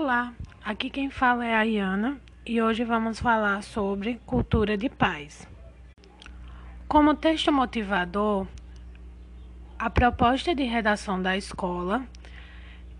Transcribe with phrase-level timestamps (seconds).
[0.00, 0.32] Olá,
[0.64, 5.44] aqui quem fala é a Iana e hoje vamos falar sobre cultura de paz.
[6.86, 8.46] Como texto motivador,
[9.76, 12.06] a proposta de redação da escola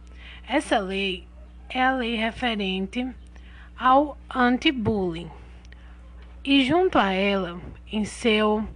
[0.47, 1.27] Essa lei
[1.69, 3.13] é a lei referente
[3.77, 5.29] ao anti-bullying.
[6.45, 7.61] E junto a ela,
[7.91, 8.67] em seu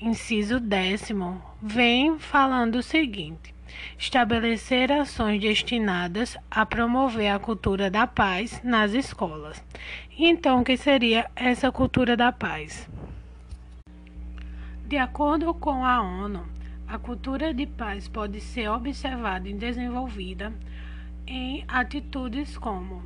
[0.00, 3.54] inciso décimo, vem falando o seguinte:
[3.98, 9.62] estabelecer ações destinadas a promover a cultura da paz nas escolas.
[10.18, 12.88] Então, o que seria essa cultura da paz?
[14.86, 16.44] De acordo com a ONU,
[16.88, 20.52] a cultura de paz pode ser observada e desenvolvida
[21.26, 23.02] em atitudes como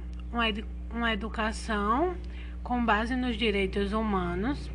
[0.93, 2.15] uma educação
[2.63, 4.71] com base nos direitos humanos,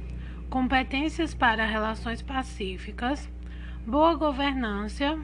[0.49, 3.29] competências para relações pacíficas,
[3.85, 5.19] boa governança,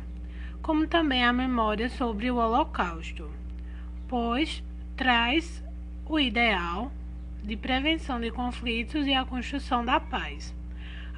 [0.61, 3.29] como também a memória sobre o Holocausto,
[4.07, 4.63] pois
[4.95, 5.63] traz
[6.05, 6.91] o ideal
[7.43, 10.55] de prevenção de conflitos e a construção da paz.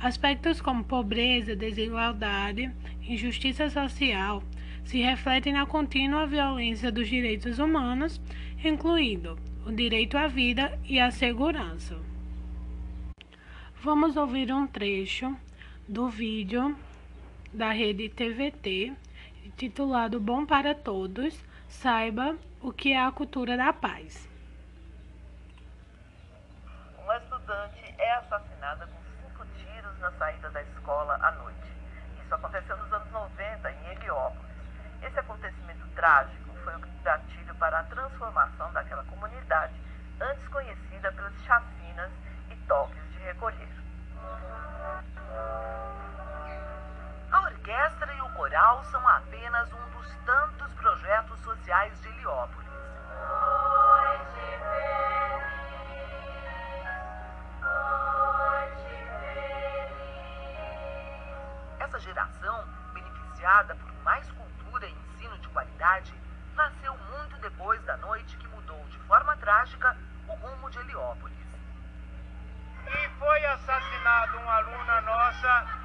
[0.02, 2.71] Aspectos como pobreza, desigualdade,
[3.02, 4.41] injustiça social
[4.83, 8.21] se refletem na contínua violência dos direitos humanos,
[8.64, 11.97] incluindo o direito à vida e à segurança.
[13.81, 15.36] Vamos ouvir um trecho
[15.88, 16.75] do vídeo
[17.53, 18.94] da rede TVT
[19.58, 21.38] titulado Bom para Todos.
[21.67, 24.30] Saiba o que é a cultura da paz.
[26.98, 31.72] Uma estudante é assassinada com cinco tiros na saída da escola à noite.
[32.23, 34.52] Isso aconteceu nos anos 90 em Heliópolis.
[35.02, 36.42] Esse acontecimento trágico
[48.86, 52.70] são apenas um dos tantos projetos sociais de Heliópolis.
[61.80, 66.14] Essa geração, beneficiada por mais cultura e ensino de qualidade,
[66.55, 69.95] nasceu muito depois da noite que mudou de forma trágica
[70.28, 71.38] o rumo de Heliópolis.
[72.88, 75.83] E foi assassinado uma aluna nossa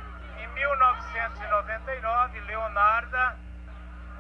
[0.59, 3.37] 1999, Leonarda.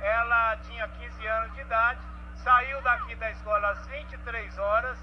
[0.01, 2.01] Ela tinha 15 anos de idade,
[2.37, 4.97] saiu daqui da escola às 23 horas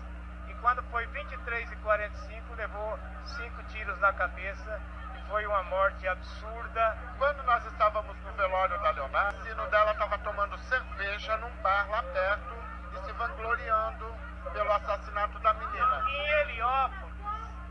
[0.47, 4.81] e quando foi 23 e 45 levou cinco tiros na cabeça
[5.15, 6.97] e foi uma morte absurda.
[7.17, 11.89] Quando nós estávamos no velório da Leonardo, o sino dela estava tomando cerveja num bar
[11.89, 12.55] lá perto
[12.93, 14.15] e se vangloriando
[14.53, 16.05] pelo assassinato da menina.
[16.07, 17.15] Em Heliópolis,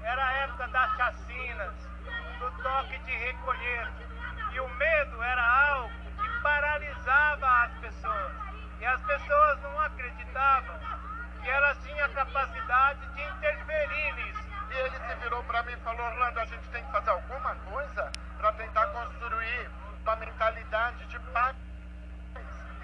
[0.02, 1.93] era a época das chacinas,
[2.44, 3.88] do toque de recolher.
[4.52, 5.90] E o medo era algo
[6.20, 8.32] que paralisava as pessoas.
[8.80, 10.78] E as pessoas não acreditavam
[11.40, 14.44] que elas tinham a capacidade de interferir nisso.
[14.70, 17.54] E ele se virou para mim e falou: Orlando, a gente tem que fazer alguma
[17.54, 19.70] coisa para tentar construir
[20.02, 21.56] uma mentalidade de paz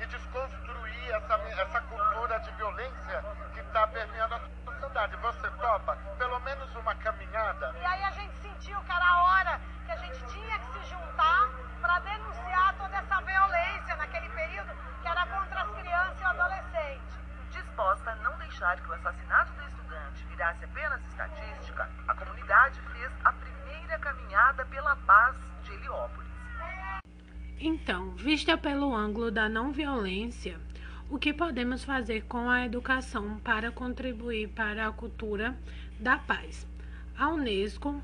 [0.01, 5.17] e desconstruir essa, essa cultura de violência que está permeando a sociedade.
[5.17, 7.75] Você topa pelo menos uma caminhada?
[7.79, 10.85] E aí a gente sentiu que era a hora que a gente tinha que se
[10.87, 11.51] juntar
[11.81, 17.19] para denunciar toda essa violência naquele período que era contra as crianças e adolescentes.
[17.51, 23.13] Disposta a não deixar que o assassinato do estudante virasse apenas estatística, a comunidade fez
[23.25, 26.31] a primeira caminhada pela paz de Heliópolis.
[27.63, 30.59] Então, vista pelo ângulo da não violência,
[31.11, 35.55] o que podemos fazer com a educação para contribuir para a cultura
[35.99, 36.67] da paz?
[37.15, 38.03] A Unesco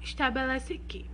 [0.00, 1.04] estabelece que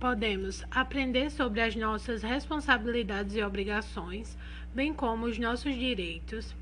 [0.00, 4.38] podemos aprender sobre as nossas responsabilidades e obrigações,
[4.74, 6.56] bem como os nossos direitos,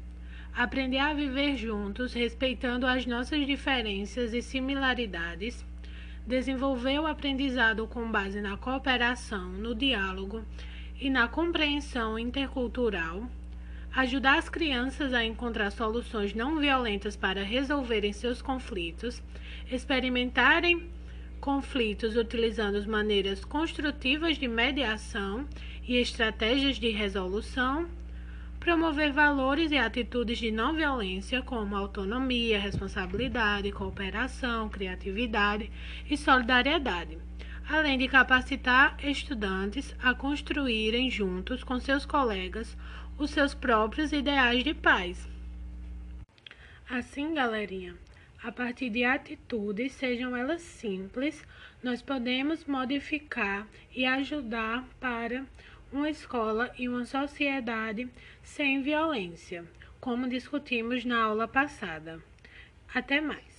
[0.53, 5.65] aprender a viver juntos, respeitando as nossas diferenças e similaridades
[6.26, 10.44] desenvolver o aprendizado com base na cooperação, no diálogo
[11.00, 13.28] e na compreensão intercultural,
[13.94, 19.22] ajudar as crianças a encontrar soluções não violentas para resolverem seus conflitos,
[19.70, 20.90] experimentarem
[21.40, 25.46] conflitos utilizando maneiras construtivas de mediação
[25.86, 27.86] e estratégias de resolução
[28.66, 35.71] promover valores e atitudes de não violência como autonomia, responsabilidade, cooperação, criatividade
[36.10, 37.16] e solidariedade,
[37.71, 42.77] além de capacitar estudantes a construírem juntos com seus colegas
[43.16, 45.28] os seus próprios ideais de paz.
[46.91, 47.95] Assim, galerinha,
[48.42, 51.45] A partir de atitudes, sejam elas simples,
[51.83, 55.45] nós podemos modificar e ajudar para
[55.92, 58.09] uma escola e uma sociedade
[58.42, 59.65] sem violência,
[60.00, 62.22] como discutimos na aula passada.
[62.92, 63.55] Até mais!